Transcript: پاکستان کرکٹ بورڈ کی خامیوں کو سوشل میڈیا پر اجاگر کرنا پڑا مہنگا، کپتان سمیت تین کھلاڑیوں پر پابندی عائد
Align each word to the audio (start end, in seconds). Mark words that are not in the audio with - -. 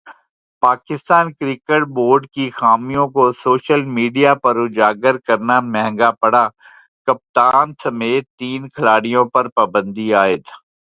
پاکستان 0.63 1.25
کرکٹ 1.33 1.81
بورڈ 1.95 2.25
کی 2.27 2.49
خامیوں 2.51 3.07
کو 3.09 3.31
سوشل 3.35 3.81
میڈیا 3.97 4.33
پر 4.43 4.55
اجاگر 4.59 5.17
کرنا 5.27 5.59
پڑا 5.59 5.69
مہنگا، 5.71 6.09
کپتان 7.07 7.67
سمیت 7.83 8.25
تین 8.39 8.69
کھلاڑیوں 8.69 9.25
پر 9.33 9.49
پابندی 9.57 10.07
عائد 10.13 10.43